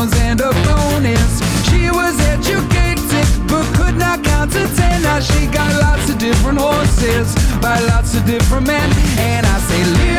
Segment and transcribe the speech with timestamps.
[0.00, 1.40] and a bonus.
[1.68, 5.02] She was educated but could not count to ten.
[5.02, 8.88] Now she got lots of different horses by lots of different men.
[9.18, 10.09] And I say,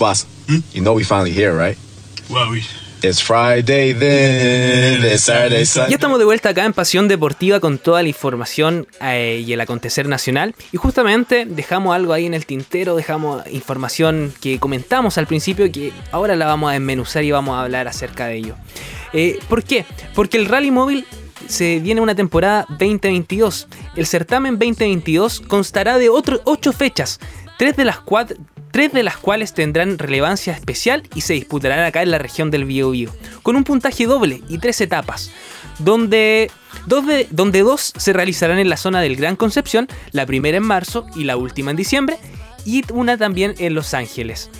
[0.00, 0.26] Mufasa,
[0.72, 1.76] you know we finally here, right?
[2.30, 2.62] Well, we,
[3.02, 5.90] It's Friday then, it's Saturday, Sunday.
[5.90, 9.60] Ya estamos de vuelta acá en Pasión Deportiva con toda la información eh, y el
[9.60, 10.54] acontecer nacional.
[10.72, 15.92] Y justamente dejamos algo ahí en el tintero, dejamos información que comentamos al principio que
[16.12, 18.56] ahora la vamos a desmenuzar y vamos a hablar acerca de ello.
[19.12, 19.86] Eh, ¿Por qué?
[20.14, 21.06] Porque el Rally Móvil
[21.46, 23.68] se viene una temporada 2022.
[23.96, 27.18] El certamen 2022 constará de 8 fechas,
[27.58, 28.36] tres de las cuatro
[28.70, 32.64] tres de las cuales tendrán relevancia especial y se disputarán acá en la región del
[32.64, 35.30] Biobío, con un puntaje doble y tres etapas,
[35.78, 36.50] donde
[36.86, 40.62] dos, de- donde dos se realizarán en la zona del Gran Concepción, la primera en
[40.64, 42.18] marzo y la última en diciembre,
[42.64, 44.50] y una también en Los Ángeles.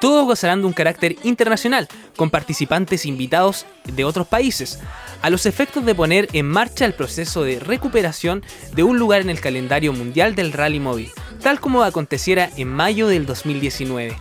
[0.00, 4.78] Todos gozarán de un carácter internacional, con participantes invitados de otros países,
[5.22, 8.44] a los efectos de poner en marcha el proceso de recuperación
[8.76, 11.10] de un lugar en el calendario mundial del rally móvil,
[11.42, 14.16] tal como aconteciera en mayo del 2019.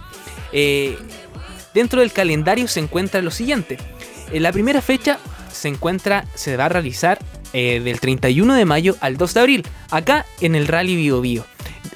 [0.51, 0.97] Eh,
[1.73, 3.77] dentro del calendario se encuentra lo siguiente.
[4.31, 5.19] En la primera fecha
[5.51, 7.19] se encuentra, se va a realizar
[7.53, 11.45] eh, del 31 de mayo al 2 de abril, acá en el Rally Bio Bio.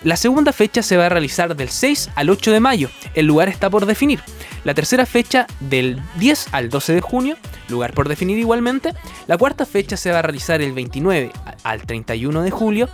[0.03, 3.49] La segunda fecha se va a realizar del 6 al 8 de mayo, el lugar
[3.49, 4.19] está por definir.
[4.63, 8.93] La tercera fecha del 10 al 12 de junio, lugar por definir igualmente.
[9.27, 11.31] La cuarta fecha se va a realizar el 29
[11.63, 12.89] al 31 de julio,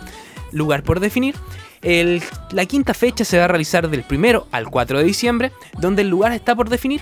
[0.52, 1.34] lugar por definir.
[1.82, 6.08] La quinta fecha se va a realizar del 1 al 4 de diciembre, donde el
[6.08, 7.00] lugar está por definir.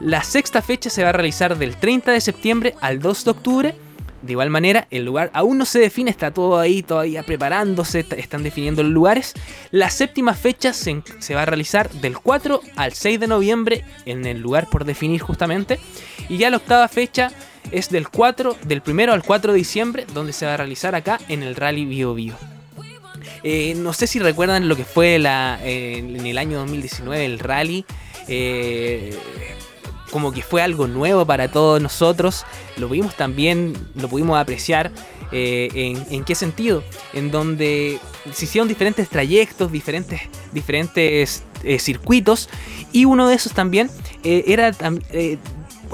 [0.00, 3.74] La sexta fecha se va a realizar del 30 de septiembre al 2 de octubre.
[4.22, 8.42] De igual manera, el lugar aún no se define, está todo ahí todavía preparándose, están
[8.42, 9.34] definiendo los lugares.
[9.70, 14.40] La séptima fecha se va a realizar del 4 al 6 de noviembre en el
[14.40, 15.78] lugar por definir justamente.
[16.28, 17.30] Y ya la octava fecha
[17.70, 21.20] es del 4, del 1 al 4 de diciembre, donde se va a realizar acá
[21.28, 22.57] en el Rally Bio Bio.
[23.42, 27.38] Eh, no sé si recuerdan lo que fue la, eh, en el año 2019 el
[27.38, 27.84] rally.
[28.28, 29.16] eh,
[30.10, 32.46] como que fue algo nuevo para todos nosotros.
[32.78, 34.90] Lo pudimos también, lo pudimos apreciar.
[35.30, 36.82] en, ¿En qué sentido?
[37.12, 37.98] En donde
[38.32, 40.22] se hicieron diferentes trayectos, diferentes,
[40.52, 41.42] diferentes
[41.78, 42.48] circuitos.
[42.90, 43.90] Y uno de esos también
[44.24, 44.72] era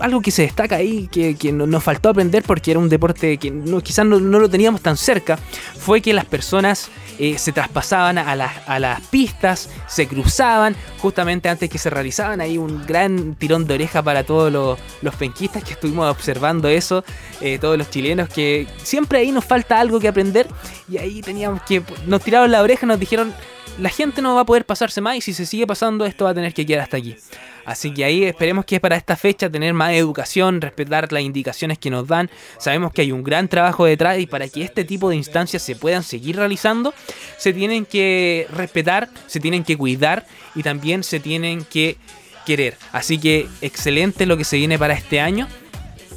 [0.01, 3.37] algo que se destaca ahí, que, que no- nos faltó aprender porque era un deporte
[3.39, 5.39] que no- quizás no, no lo teníamos tan cerca,
[5.79, 6.89] fue que las personas
[7.19, 12.41] eh, se traspasaban a las, a las pistas, se cruzaban, justamente antes que se realizaban
[12.41, 17.05] ahí un gran tirón de oreja para todos los, los penquistas que estuvimos observando eso,
[17.41, 20.49] eh, todos los chilenos, que siempre ahí nos falta algo que aprender
[20.89, 23.33] y ahí teníamos que, nos tiraron la oreja nos dijeron,
[23.79, 26.31] la gente no va a poder pasarse más y si se sigue pasando esto va
[26.31, 27.17] a tener que quedar hasta aquí.
[27.65, 31.91] Así que ahí esperemos que para esta fecha tener más educación, respetar las indicaciones que
[31.91, 32.31] nos dan.
[32.59, 35.75] Sabemos que hay un gran trabajo detrás y para que este tipo de instancias se
[35.75, 36.93] puedan seguir realizando,
[37.39, 41.97] se tienen que respetar, se tienen que cuidar y también se tienen que
[42.45, 42.77] querer.
[42.93, 45.49] Así que excelente lo que se viene para este año.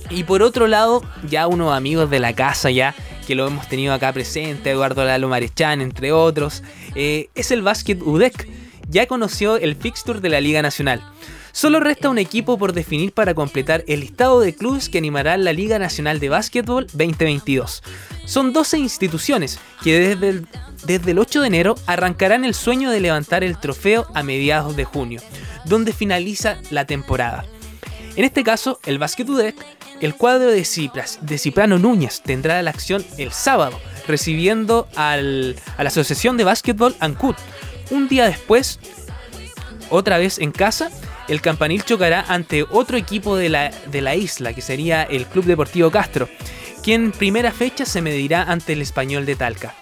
[0.10, 2.96] Y por otro lado, ya unos amigos de la casa ya,
[3.28, 6.64] que lo hemos tenido acá presente, Eduardo Lalo Marechán, entre otros,
[6.96, 8.48] eh, es el Básquet UDEC.
[8.88, 11.04] Ya conoció el fixture de la Liga Nacional.
[11.52, 15.52] Solo resta un equipo por definir para completar el listado de clubes que animará la
[15.52, 17.84] Liga Nacional de Básquetbol 2022.
[18.24, 20.48] Son 12 instituciones que desde el,
[20.86, 24.86] desde el 8 de enero arrancarán el sueño de levantar el trofeo a mediados de
[24.86, 25.20] junio,
[25.66, 27.46] donde finaliza la temporada.
[28.16, 29.56] En este caso, el Basket UDEC,
[30.02, 35.84] el cuadro de, Cipras, de Ciprano Núñez tendrá la acción el sábado, recibiendo al- a
[35.84, 37.36] la Asociación de Básquetbol ANCUT.
[37.92, 38.80] Un día después,
[39.90, 40.90] otra vez en casa,
[41.28, 45.46] el campanil chocará ante otro equipo de la, de la isla, que sería el Club
[45.46, 46.30] Deportivo Castro,
[46.84, 49.74] quien en primera fecha se medirá ante el Español de Talca.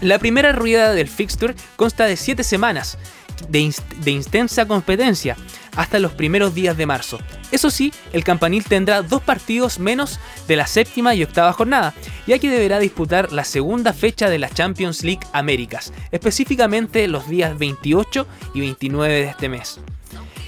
[0.00, 2.98] La primera rueda del fixture consta de 7 semanas
[3.48, 5.36] de, de intensa competencia
[5.76, 7.18] hasta los primeros días de marzo.
[7.50, 10.18] Eso sí, el campanil tendrá dos partidos menos
[10.48, 11.94] de la séptima y octava jornada,
[12.26, 17.58] ya que deberá disputar la segunda fecha de la Champions League Américas, específicamente los días
[17.58, 19.80] 28 y 29 de este mes.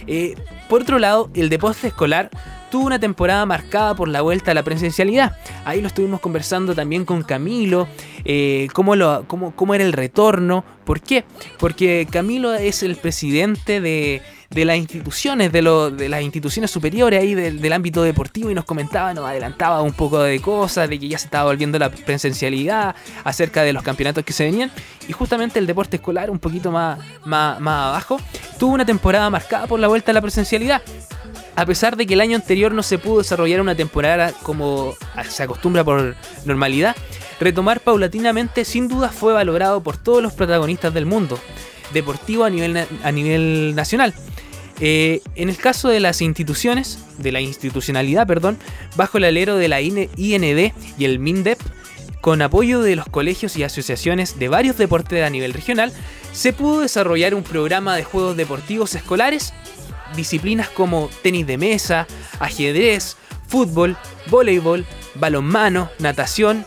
[0.06, 0.36] Eh,
[0.68, 2.30] por otro lado, el deporte escolar
[2.70, 5.36] tuvo una temporada marcada por la vuelta a la presencialidad.
[5.64, 7.88] Ahí lo estuvimos conversando también con Camilo,
[8.24, 10.64] eh, cómo, lo, cómo, cómo era el retorno.
[10.84, 11.24] ¿Por qué?
[11.58, 17.20] Porque Camilo es el presidente de, de las instituciones, de, lo- de las instituciones superiores
[17.20, 20.98] ahí del, del ámbito deportivo y nos comentaba, nos adelantaba un poco de cosas, de
[20.98, 22.94] que ya se estaba volviendo la presencialidad,
[23.24, 24.70] acerca de los campeonatos que se venían.
[25.08, 28.20] Y justamente el deporte escolar, un poquito más, más, más abajo,
[28.58, 30.82] tuvo una temporada marcada por la vuelta a la presencialidad.
[31.56, 34.94] A pesar de que el año anterior no se pudo desarrollar una temporada como
[35.28, 36.14] se acostumbra por
[36.44, 36.94] normalidad,
[37.40, 41.38] retomar paulatinamente sin duda fue valorado por todos los protagonistas del mundo
[41.94, 44.12] deportivo a nivel, a nivel nacional.
[44.80, 48.58] Eh, en el caso de las instituciones, de la institucionalidad, perdón,
[48.94, 51.58] bajo el alero de la IND y el MINDEP,
[52.20, 55.92] con apoyo de los colegios y asociaciones de varios deportes a nivel regional,
[56.32, 59.54] se pudo desarrollar un programa de juegos deportivos escolares,
[60.14, 62.06] disciplinas como tenis de mesa,
[62.38, 63.16] ajedrez,
[63.48, 63.96] fútbol,
[64.28, 64.84] voleibol,
[65.14, 66.64] balonmano, natación,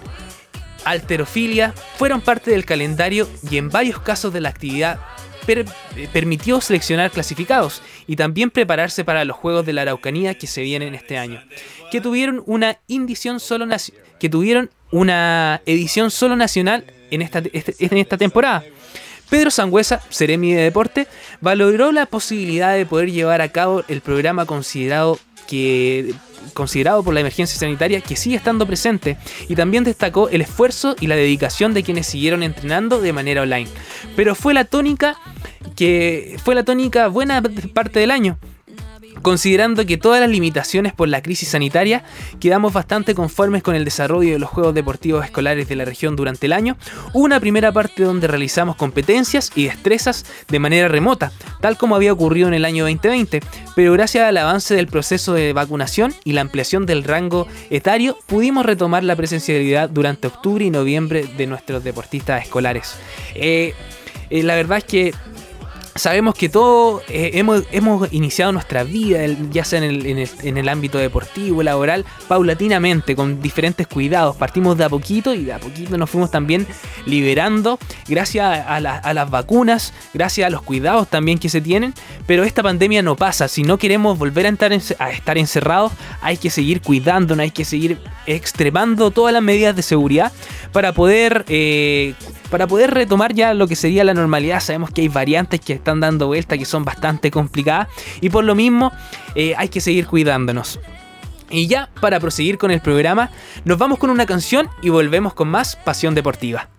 [0.86, 5.00] alterofilia, fueron parte del calendario y en varios casos de la actividad
[5.96, 10.62] eh, permitió seleccionar clasificados y también prepararse para los Juegos de la Araucanía que se
[10.62, 11.41] vienen este año,
[11.91, 12.77] que tuvieron una
[13.39, 13.65] solo
[14.20, 18.63] que tuvieron una edición solo nacional en esta, este- en esta temporada.
[19.29, 21.07] Pedro Sangüesa, Seremi de Deporte,
[21.41, 26.13] valoró la posibilidad de poder llevar a cabo el programa considerado que
[26.53, 29.17] considerado por la emergencia sanitaria que sigue estando presente
[29.48, 33.69] y también destacó el esfuerzo y la dedicación de quienes siguieron entrenando de manera online.
[34.15, 35.15] Pero fue la tónica
[35.75, 37.41] que fue la tónica buena
[37.74, 38.38] parte del año.
[39.21, 42.03] Considerando que todas las limitaciones por la crisis sanitaria,
[42.39, 46.45] quedamos bastante conformes con el desarrollo de los Juegos Deportivos Escolares de la región durante
[46.45, 46.77] el año.
[47.13, 52.47] Una primera parte donde realizamos competencias y destrezas de manera remota, tal como había ocurrido
[52.47, 53.41] en el año 2020,
[53.75, 58.65] pero gracias al avance del proceso de vacunación y la ampliación del rango etario, pudimos
[58.65, 62.95] retomar la presencialidad durante octubre y noviembre de nuestros deportistas escolares.
[63.35, 63.73] Eh,
[64.29, 65.13] eh, la verdad es que
[66.00, 69.20] sabemos que todos hemos, hemos iniciado nuestra vida,
[69.51, 70.06] ya sea en el,
[70.41, 74.36] en, el, ámbito deportivo, laboral, paulatinamente, con diferentes cuidados.
[74.36, 76.65] Partimos de a poquito y de a poquito nos fuimos también
[77.06, 77.77] liberando
[78.08, 81.94] gracias a, la- a las vacunas, gracias a los cuidados también que se tienen.
[82.25, 83.48] Pero esta pandemia no pasa.
[83.48, 85.91] Si no queremos volver a ence- a estar encerrados,
[86.22, 90.32] hay que seguir cuidándonos, hay que seguir extremando todas las medidas de seguridad
[90.72, 91.46] para poder...
[91.50, 92.13] eh,
[92.50, 94.60] para poder retomar ya lo que sería la normalidad.
[94.60, 97.88] Sabemos que hay variantes que están dando vuelta que son bastante complicadas
[98.22, 98.91] y por lo mismo
[99.36, 100.79] eh, hay que seguir cuidándonos.
[101.50, 103.32] Y ya para proseguir con el programa,
[103.65, 106.70] nos vamos con una canción y volvemos con más Pasión Deportiva.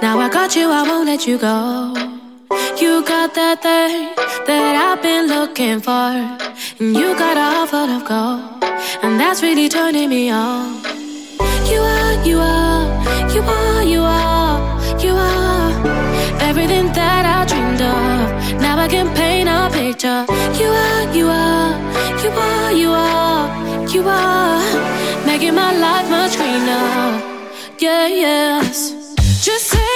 [0.00, 1.92] Now I got you, I won't let you go.
[2.80, 4.14] You got that thing
[4.46, 6.12] that I've been looking for.
[6.78, 8.62] And you got a heart full of gold.
[9.02, 10.82] And that's really turning me on.
[11.66, 12.86] You are, you are,
[13.34, 14.58] you are, you are,
[15.02, 15.70] you are
[16.48, 18.60] everything that I dreamed of.
[18.62, 20.24] Now I can paint a picture.
[20.62, 21.74] You are, you are,
[22.22, 26.86] you are, you are, you are making my life much greener.
[27.80, 28.94] Yeah, yes.
[29.44, 29.87] Just say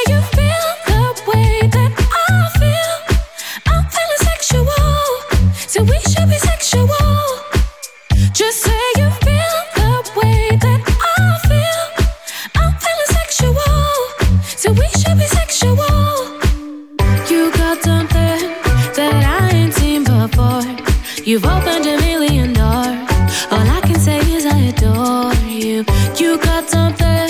[21.32, 23.08] You've opened a million doors.
[23.50, 25.82] All I can say is I adore you.
[26.18, 27.28] You got something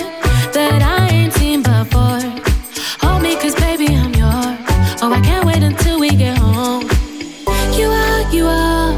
[0.57, 2.19] that I ain't seen before.
[2.99, 4.59] Hold me, cause baby, I'm yours.
[5.03, 6.83] Oh, I can't wait until we get home.
[7.79, 8.91] You are, you are,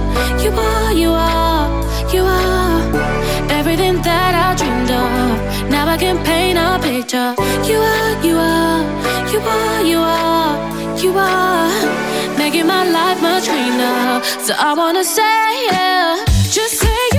[0.43, 1.69] you are, you are,
[2.15, 5.69] you are everything that I dreamed of.
[5.69, 7.35] Now I can paint a picture.
[7.69, 8.81] You are, you are,
[9.33, 11.54] you are, you are, you are
[12.55, 14.23] making my life much greener.
[14.45, 17.14] So I wanna say, yeah, just say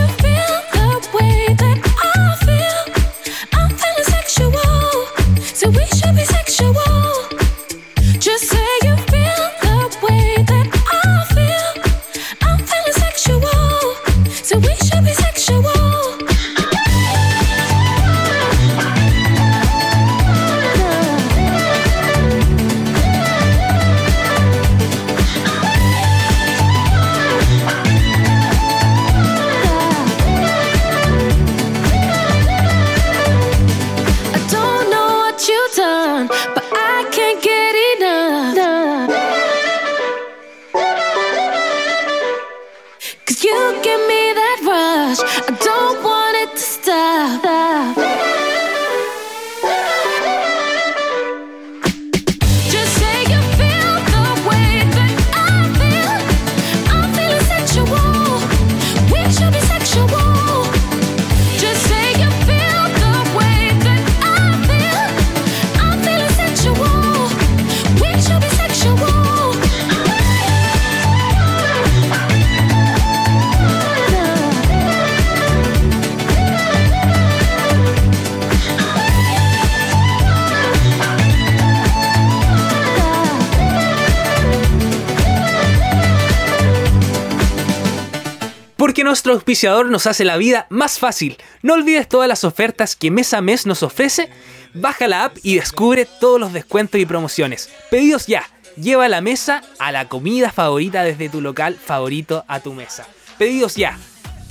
[88.86, 91.38] Porque nuestro auspiciador nos hace la vida más fácil.
[91.64, 94.30] No olvides todas las ofertas que mes a mes nos ofrece.
[94.76, 97.72] Baja la app y descubre todos los descuentos y promociones.
[97.90, 98.48] Pedidos ya.
[98.76, 103.08] Lleva la mesa a la comida favorita desde tu local favorito a tu mesa.
[103.40, 103.98] Pedidos ya.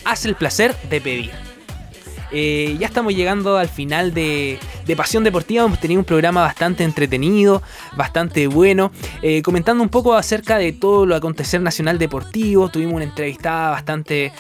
[0.04, 1.53] Haz el placer de pedir.
[2.36, 5.64] Eh, ya estamos llegando al final de, de Pasión Deportiva.
[5.64, 7.62] Hemos tenido un programa bastante entretenido,
[7.96, 8.90] bastante bueno,
[9.22, 12.70] eh, comentando un poco acerca de todo lo acontecer nacional deportivo.
[12.70, 14.32] Tuvimos una entrevistada bastante,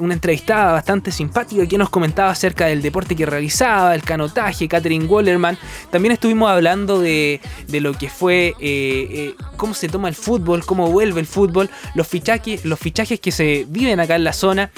[0.00, 5.04] una entrevistada bastante simpática que nos comentaba acerca del deporte que realizaba, el canotaje, Catherine
[5.04, 5.58] Wallerman.
[5.90, 10.90] También estuvimos hablando de, de lo que fue, eh, cómo se toma el fútbol, cómo
[10.90, 14.70] vuelve el fútbol, los fichajes, los fichajes que se viven acá en la zona.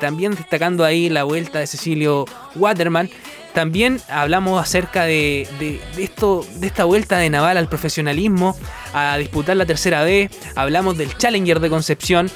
[0.00, 2.26] también destacando ahí la vuelta de Cecilio
[2.56, 3.08] Waterman.
[3.54, 8.56] También hablamos acerca de, esto, de esta vuelta de Naval al profesionalismo,
[8.94, 10.30] a disputar la tercera B.
[10.54, 12.30] Hablamos del Challenger de Concepción,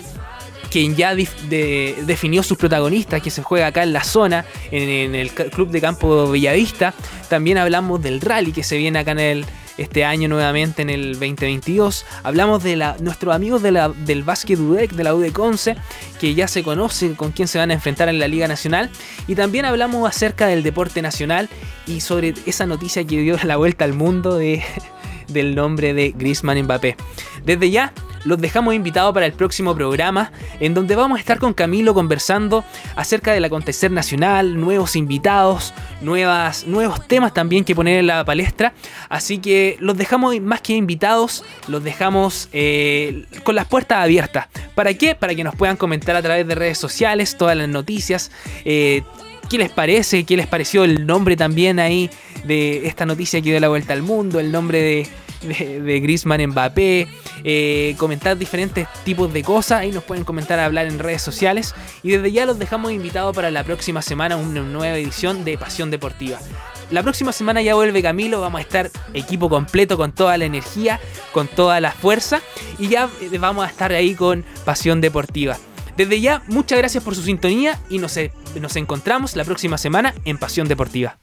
[0.71, 5.71] quien ya definió sus protagonistas, que se juega acá en la zona, en, el Club
[5.71, 6.95] de Campo Bellavista.
[7.28, 9.47] También hablamos del rally que se viene acá en el,
[9.78, 12.07] este año nuevamente, en el 2022.
[12.23, 15.76] Hablamos de la, nuestros amigos de la, del básquet UDEC, de la UDEC 11,
[16.21, 18.90] que ya se conoce con quién se van a enfrentar en la Liga Nacional.
[19.26, 21.49] Y también hablamos acerca del deporte nacional
[21.87, 24.62] y sobre esa noticia que dio la vuelta al mundo de
[25.28, 26.97] del nombre de Griezmann Mbappé.
[27.45, 27.93] Desde ya,
[28.25, 32.64] los dejamos invitados para el próximo programa, en donde vamos a estar con Camilo conversando
[32.97, 38.75] acerca del acontecer nacional, nuevos invitados, nuevas, nuevos temas también que poner en la palestra.
[39.09, 44.49] Así que los dejamos más que invitados, los dejamos eh, con las puertas abiertas.
[44.75, 45.14] ¿Para qué?
[45.14, 48.31] Para que nos puedan comentar a través de redes sociales todas las noticias.
[48.64, 49.02] Eh,
[49.49, 50.25] ¿Qué les parece?
[50.25, 52.09] ¿Qué les pareció el nombre también ahí
[52.45, 54.40] de esta noticia que dio la vuelta al mundo?
[54.40, 55.09] El nombre de,
[55.44, 57.08] de, de Griezmann Mbappé,
[57.44, 62.10] eh, comentar diferentes tipos de cosas, ahí nos pueden comentar, hablar en redes sociales y
[62.10, 66.38] desde ya los dejamos invitados para la próxima semana una nueva edición de Pasión Deportiva.
[66.90, 71.00] La próxima semana ya vuelve Camilo, vamos a estar equipo completo con toda la energía,
[71.32, 72.40] con toda la fuerza
[72.78, 75.56] y ya eh, vamos a estar ahí con Pasión Deportiva.
[75.96, 78.18] Desde ya, muchas gracias por su sintonía y nos,
[78.60, 81.18] nos encontramos la próxima semana en Pasión Deportiva.